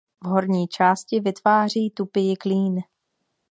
V 0.23 0.27
horní 0.27 0.67
části 0.67 1.19
vytváří 1.19 1.89
tupý 1.89 2.35
klín. 2.35 2.81